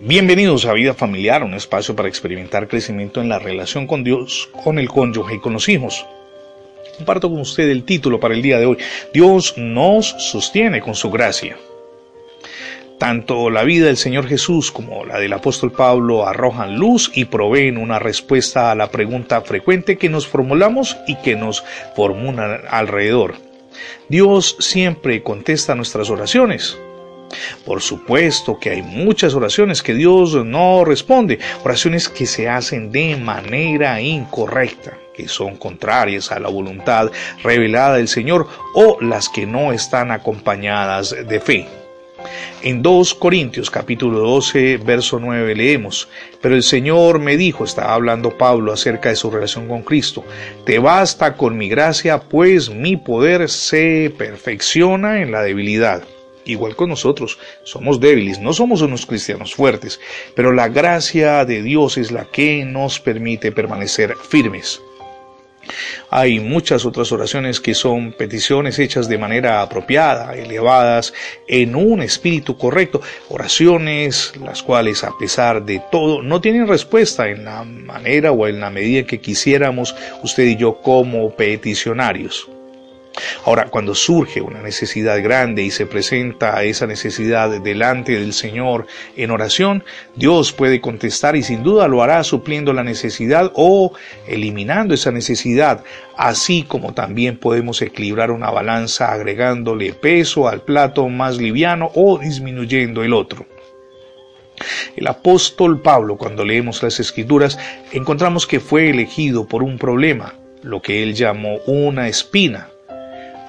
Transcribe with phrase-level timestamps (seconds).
[0.00, 4.78] Bienvenidos a Vida Familiar, un espacio para experimentar crecimiento en la relación con Dios, con
[4.78, 6.06] el cónyuge y con los hijos.
[6.96, 8.78] Comparto con usted el título para el día de hoy.
[9.12, 11.58] Dios nos sostiene con su gracia.
[12.98, 17.78] Tanto la vida del Señor Jesús como la del apóstol Pablo arrojan luz y proveen
[17.78, 21.64] una respuesta a la pregunta frecuente que nos formulamos y que nos
[21.94, 23.36] formulan alrededor.
[24.08, 26.78] Dios siempre contesta nuestras oraciones.
[27.64, 33.16] Por supuesto que hay muchas oraciones que Dios no responde, oraciones que se hacen de
[33.16, 37.10] manera incorrecta, que son contrarias a la voluntad
[37.42, 41.68] revelada del Señor o las que no están acompañadas de fe.
[42.62, 46.08] En 2 Corintios capítulo 12 verso 9 leemos,
[46.42, 50.24] pero el Señor me dijo, estaba hablando Pablo acerca de su relación con Cristo,
[50.66, 56.02] te basta con mi gracia, pues mi poder se perfecciona en la debilidad
[56.44, 60.00] igual con nosotros, somos débiles, no somos unos cristianos fuertes,
[60.34, 64.80] pero la gracia de Dios es la que nos permite permanecer firmes.
[66.10, 71.12] Hay muchas otras oraciones que son peticiones hechas de manera apropiada, elevadas
[71.46, 77.44] en un espíritu correcto, oraciones las cuales a pesar de todo no tienen respuesta en
[77.44, 82.48] la manera o en la medida que quisiéramos usted y yo como peticionarios.
[83.44, 89.30] Ahora, cuando surge una necesidad grande y se presenta esa necesidad delante del Señor en
[89.30, 89.82] oración,
[90.14, 93.92] Dios puede contestar y sin duda lo hará supliendo la necesidad o
[94.26, 95.82] eliminando esa necesidad,
[96.16, 103.02] así como también podemos equilibrar una balanza agregándole peso al plato más liviano o disminuyendo
[103.02, 103.46] el otro.
[104.96, 107.58] El apóstol Pablo, cuando leemos las escrituras,
[107.92, 112.69] encontramos que fue elegido por un problema, lo que él llamó una espina,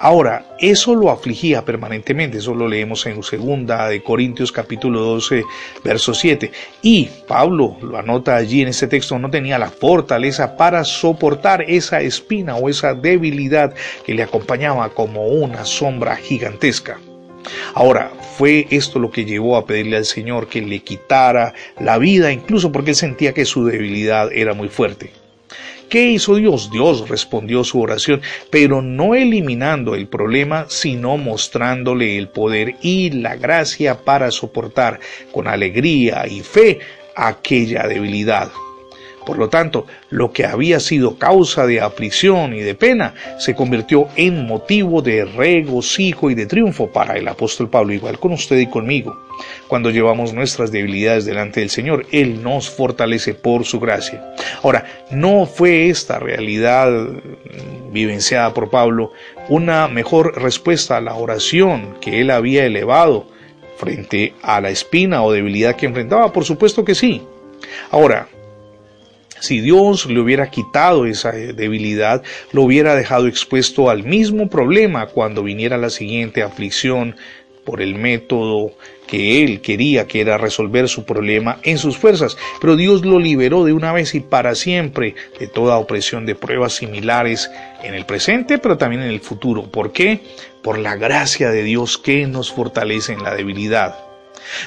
[0.00, 5.42] Ahora, eso lo afligía permanentemente, eso lo leemos en segunda de Corintios capítulo 12,
[5.82, 6.52] verso 7.
[6.82, 12.00] Y Pablo lo anota allí en este texto, no tenía la fortaleza para soportar esa
[12.00, 13.74] espina o esa debilidad
[14.06, 16.98] que le acompañaba como una sombra gigantesca.
[17.74, 22.30] Ahora, fue esto lo que llevó a pedirle al Señor que le quitara la vida,
[22.30, 25.10] incluso porque él sentía que su debilidad era muy fuerte.
[25.88, 26.70] ¿Qué hizo Dios?
[26.70, 33.36] Dios respondió su oración, pero no eliminando el problema, sino mostrándole el poder y la
[33.36, 35.00] gracia para soportar
[35.32, 36.80] con alegría y fe
[37.16, 38.50] aquella debilidad.
[39.28, 44.08] Por lo tanto, lo que había sido causa de aflicción y de pena se convirtió
[44.16, 48.68] en motivo de regocijo y de triunfo para el apóstol Pablo, igual con usted y
[48.68, 49.20] conmigo.
[49.68, 54.32] Cuando llevamos nuestras debilidades delante del Señor, Él nos fortalece por su gracia.
[54.62, 56.90] Ahora, no fue esta realidad
[57.92, 59.12] vivenciada por Pablo
[59.50, 63.26] una mejor respuesta a la oración que él había elevado
[63.76, 66.32] frente a la espina o debilidad que enfrentaba?
[66.32, 67.22] Por supuesto que sí.
[67.90, 68.28] Ahora,
[69.40, 72.22] si Dios le hubiera quitado esa debilidad,
[72.52, 77.16] lo hubiera dejado expuesto al mismo problema cuando viniera la siguiente aflicción
[77.64, 78.72] por el método
[79.06, 82.38] que él quería, que era resolver su problema en sus fuerzas.
[82.62, 86.72] Pero Dios lo liberó de una vez y para siempre de toda opresión de pruebas
[86.74, 87.50] similares
[87.82, 89.64] en el presente, pero también en el futuro.
[89.64, 90.20] ¿Por qué?
[90.62, 94.07] Por la gracia de Dios que nos fortalece en la debilidad.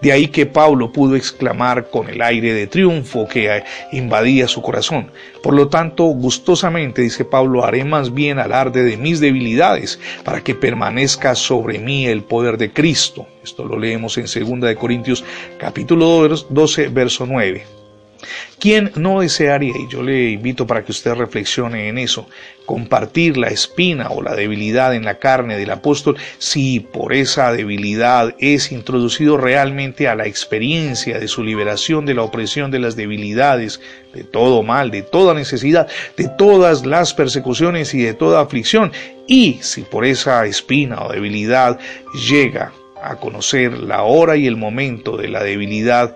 [0.00, 3.62] De ahí que Pablo pudo exclamar con el aire de triunfo que
[3.92, 5.10] invadía su corazón.
[5.42, 10.54] Por lo tanto, gustosamente, dice Pablo, haré más bien alarde de mis debilidades para que
[10.54, 13.26] permanezca sobre mí el poder de Cristo.
[13.42, 15.24] Esto lo leemos en 2 Corintios
[15.58, 17.83] capítulo 12, verso 9.
[18.64, 22.26] ¿Quién no desearía, y yo le invito para que usted reflexione en eso,
[22.64, 28.34] compartir la espina o la debilidad en la carne del apóstol si por esa debilidad
[28.38, 33.82] es introducido realmente a la experiencia de su liberación de la opresión de las debilidades,
[34.14, 35.86] de todo mal, de toda necesidad,
[36.16, 38.92] de todas las persecuciones y de toda aflicción?
[39.28, 41.78] Y si por esa espina o debilidad
[42.30, 46.14] llega a conocer la hora y el momento de la debilidad,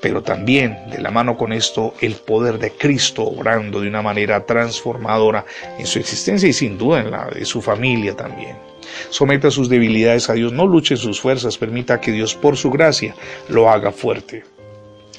[0.00, 4.44] pero también de la mano con esto el poder de Cristo obrando de una manera
[4.46, 5.44] transformadora
[5.78, 8.56] en su existencia y sin duda en la de su familia también.
[9.10, 13.14] Someta sus debilidades a Dios, no luche sus fuerzas, permita que Dios por su gracia
[13.48, 14.44] lo haga fuerte.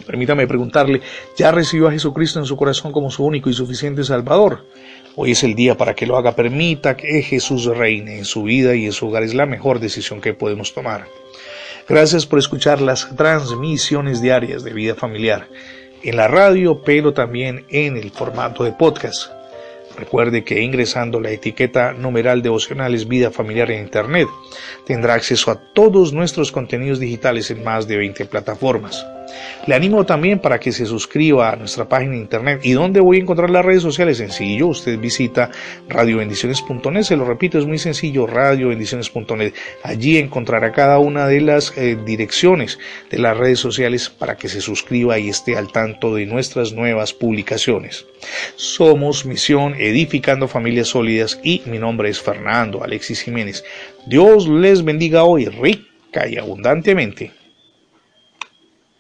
[0.06, 1.02] Permítame preguntarle,
[1.38, 4.66] ¿ya recibió a Jesucristo en su corazón como su único y suficiente Salvador?
[5.16, 6.36] Hoy es el día para que lo haga.
[6.36, 9.24] Permita que Jesús reine en su vida y en su hogar.
[9.24, 11.06] Es la mejor decisión que podemos tomar.
[11.88, 15.48] Gracias por escuchar las transmisiones diarias de vida familiar
[16.04, 19.32] en la radio, pero también en el formato de podcast.
[19.98, 24.28] Recuerde que ingresando la etiqueta numeral devocionales vida familiar en Internet
[24.86, 29.06] tendrá acceso a todos nuestros contenidos digitales en más de 20 plataformas.
[29.68, 32.62] Le animo también para que se suscriba a nuestra página de internet.
[32.64, 34.18] ¿Y dónde voy a encontrar las redes sociales?
[34.18, 35.52] Sencillo, usted visita
[35.88, 39.54] radiobendiciones.net, se lo repito, es muy sencillo, radiobendiciones.net.
[39.84, 42.80] Allí encontrará cada una de las eh, direcciones
[43.10, 47.14] de las redes sociales para que se suscriba y esté al tanto de nuestras nuevas
[47.14, 48.06] publicaciones.
[48.56, 53.64] Somos Misión Edificando Familias Sólidas y mi nombre es Fernando Alexis Jiménez.
[54.06, 57.41] Dios les bendiga hoy rica y abundantemente.